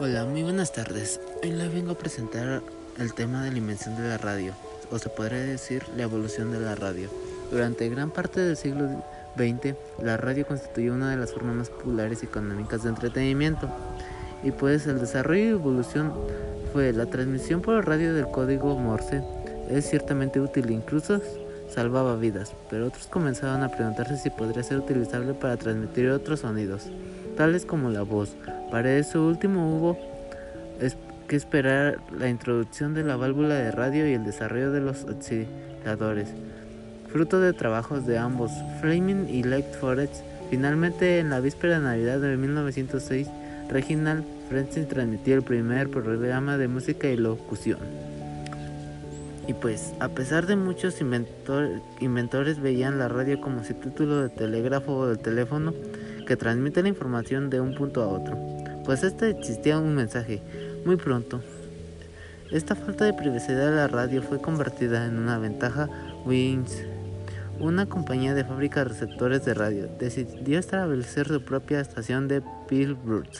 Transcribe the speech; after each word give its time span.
Hola, 0.00 0.24
muy 0.24 0.42
buenas 0.42 0.72
tardes. 0.72 1.20
Hoy 1.40 1.52
les 1.52 1.72
vengo 1.72 1.92
a 1.92 1.94
presentar 1.96 2.62
el 2.98 3.14
tema 3.14 3.44
de 3.44 3.52
la 3.52 3.58
invención 3.58 3.94
de 3.94 4.08
la 4.08 4.18
radio, 4.18 4.52
o 4.90 4.98
se 4.98 5.08
podría 5.08 5.38
decir 5.38 5.84
la 5.96 6.02
evolución 6.02 6.50
de 6.50 6.58
la 6.58 6.74
radio. 6.74 7.08
Durante 7.52 7.88
gran 7.88 8.10
parte 8.10 8.40
del 8.40 8.56
siglo 8.56 8.88
XX, 9.36 9.76
la 10.02 10.16
radio 10.16 10.48
constituyó 10.48 10.94
una 10.94 11.12
de 11.12 11.16
las 11.16 11.32
formas 11.32 11.54
más 11.54 11.70
populares 11.70 12.24
y 12.24 12.26
económicas 12.26 12.82
de 12.82 12.88
entretenimiento. 12.88 13.68
Y 14.42 14.50
pues 14.50 14.84
el 14.88 14.98
desarrollo 14.98 15.44
y 15.44 15.48
evolución 15.50 16.12
fue 16.72 16.92
la 16.92 17.06
transmisión 17.06 17.60
por 17.60 17.86
radio 17.86 18.14
del 18.14 18.26
código 18.26 18.76
Morse. 18.76 19.22
Es 19.70 19.88
ciertamente 19.88 20.40
útil, 20.40 20.70
incluso 20.70 21.20
salvaba 21.72 22.16
vidas, 22.16 22.52
pero 22.68 22.88
otros 22.88 23.06
comenzaron 23.06 23.62
a 23.62 23.68
preguntarse 23.68 24.16
si 24.16 24.30
podría 24.30 24.64
ser 24.64 24.78
utilizable 24.78 25.34
para 25.34 25.56
transmitir 25.56 26.10
otros 26.10 26.40
sonidos, 26.40 26.88
tales 27.36 27.66
como 27.66 27.90
la 27.90 28.02
voz, 28.02 28.36
para 28.70 28.96
eso 28.96 29.26
último 29.26 29.76
hubo 29.76 29.98
que 31.28 31.36
esperar 31.36 31.98
la 32.16 32.28
introducción 32.28 32.94
de 32.94 33.02
la 33.02 33.16
válvula 33.16 33.54
de 33.54 33.70
radio 33.70 34.08
y 34.08 34.12
el 34.12 34.24
desarrollo 34.24 34.72
de 34.72 34.80
los 34.80 35.04
osciladores. 35.04 36.28
Fruto 37.10 37.40
de 37.40 37.52
trabajos 37.52 38.06
de 38.06 38.18
ambos, 38.18 38.50
Fleming 38.80 39.28
y 39.28 39.42
Lake 39.42 39.72
Forest, 39.80 40.16
finalmente 40.50 41.20
en 41.20 41.30
la 41.30 41.40
víspera 41.40 41.78
de 41.78 41.84
Navidad 41.84 42.20
de 42.20 42.36
1906, 42.36 43.28
Reginald 43.68 44.24
Francis 44.48 44.88
transmitió 44.88 45.34
el 45.34 45.42
primer 45.42 45.88
programa 45.90 46.58
de 46.58 46.68
música 46.68 47.08
y 47.08 47.16
locución. 47.16 47.78
Y 49.46 49.52
pues, 49.54 49.92
a 50.00 50.08
pesar 50.08 50.46
de 50.46 50.56
muchos 50.56 51.00
inventores 51.00 52.60
veían 52.60 52.98
la 52.98 53.08
radio 53.08 53.40
como 53.40 53.62
si 53.62 53.74
título 53.74 54.22
de 54.22 54.28
telégrafo 54.30 54.96
o 54.96 55.06
de 55.06 55.16
teléfono 55.16 55.74
que 56.24 56.36
transmite 56.36 56.82
la 56.82 56.88
información 56.88 57.50
de 57.50 57.60
un 57.60 57.74
punto 57.74 58.02
a 58.02 58.08
otro 58.08 58.54
pues 58.84 59.02
este 59.02 59.30
existía 59.30 59.78
un 59.78 59.94
mensaje. 59.94 60.42
Muy 60.84 60.96
pronto, 60.96 61.40
esta 62.52 62.74
falta 62.74 63.04
de 63.04 63.14
privacidad 63.14 63.70
de 63.70 63.76
la 63.76 63.88
radio 63.88 64.22
fue 64.22 64.40
convertida 64.40 65.06
en 65.06 65.18
una 65.18 65.38
ventaja. 65.38 65.88
Wings, 66.26 66.84
una 67.58 67.86
compañía 67.86 68.34
de 68.34 68.44
fábrica 68.44 68.80
de 68.80 68.90
receptores 68.90 69.44
de 69.44 69.54
radio, 69.54 69.88
decidió 69.98 70.58
establecer 70.58 71.28
su 71.28 71.42
propia 71.42 71.80
estación 71.80 72.28
de 72.28 72.42
Pittsburgh. 72.68 73.30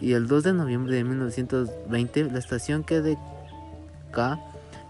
Y 0.00 0.12
el 0.12 0.26
2 0.26 0.44
de 0.44 0.52
noviembre 0.54 0.96
de 0.96 1.04
1920, 1.04 2.24
la 2.24 2.38
estación 2.38 2.82
KDK 2.82 4.38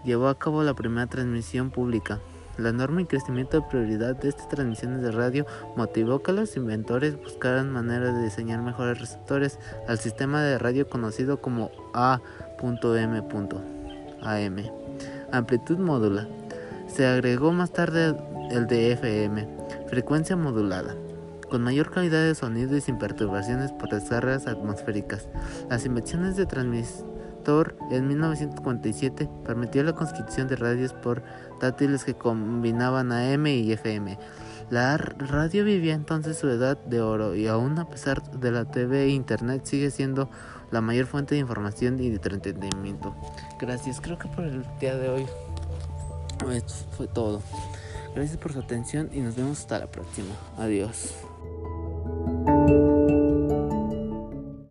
llevó 0.05 0.29
a 0.29 0.39
cabo 0.39 0.63
la 0.63 0.73
primera 0.73 1.07
transmisión 1.07 1.71
pública. 1.71 2.19
La 2.57 2.69
enorme 2.69 3.05
crecimiento 3.05 3.59
de 3.59 3.67
prioridad 3.67 4.15
de 4.15 4.29
estas 4.29 4.49
transmisiones 4.49 5.03
de 5.03 5.11
radio 5.11 5.45
motivó 5.75 6.23
que 6.23 6.33
los 6.33 6.57
inventores 6.57 7.15
buscaran 7.15 7.71
maneras 7.71 8.15
de 8.15 8.23
diseñar 8.23 8.63
mejores 8.63 8.99
receptores 8.99 9.59
al 9.87 9.99
sistema 9.99 10.41
de 10.41 10.57
radio 10.57 10.89
conocido 10.89 11.39
como 11.39 11.69
A.M.AM, 11.93 12.25
amplitud 15.31 15.77
módula. 15.77 16.27
Se 16.87 17.05
agregó 17.05 17.51
más 17.51 17.71
tarde 17.71 18.15
el 18.49 18.65
de 18.65 18.93
FM, 18.93 19.47
frecuencia 19.87 20.35
modulada, 20.35 20.95
con 21.49 21.63
mayor 21.63 21.91
calidad 21.91 22.23
de 22.23 22.33
sonido 22.33 22.75
y 22.75 22.81
sin 22.81 22.97
perturbaciones 22.97 23.71
por 23.71 23.89
descargas 23.89 24.47
atmosféricas. 24.47 25.27
Las 25.69 25.85
invenciones 25.85 26.35
de 26.37 26.47
transmisión 26.47 27.16
en 27.91 28.07
1947 28.09 29.29
permitió 29.45 29.81
la 29.83 29.93
construcción 29.93 30.49
de 30.49 30.57
radios 30.57 30.91
portátiles 30.91 32.03
que 32.03 32.13
combinaban 32.13 33.13
AM 33.13 33.47
y 33.47 33.71
FM. 33.71 34.17
La 34.69 34.97
radio 34.97 35.63
vivía 35.63 35.93
entonces 35.93 36.37
su 36.37 36.49
edad 36.49 36.77
de 36.77 36.99
oro 36.99 37.35
y 37.35 37.47
aún 37.47 37.79
a 37.79 37.89
pesar 37.89 38.21
de 38.31 38.51
la 38.51 38.65
TV 38.65 39.03
e 39.03 39.09
Internet 39.09 39.61
sigue 39.63 39.91
siendo 39.91 40.29
la 40.71 40.81
mayor 40.81 41.05
fuente 41.05 41.35
de 41.35 41.41
información 41.41 41.97
y 41.99 42.09
de 42.09 42.15
entretenimiento. 42.15 43.15
Gracias, 43.61 44.01
creo 44.01 44.17
que 44.17 44.27
por 44.27 44.43
el 44.43 44.65
día 44.81 44.97
de 44.97 45.07
hoy 45.07 45.25
esto 46.51 46.73
fue 46.97 47.07
todo. 47.07 47.41
Gracias 48.13 48.37
por 48.37 48.51
su 48.51 48.59
atención 48.59 49.09
y 49.13 49.21
nos 49.21 49.37
vemos 49.37 49.59
hasta 49.59 49.79
la 49.79 49.87
próxima. 49.87 50.33
Adiós. 50.57 51.13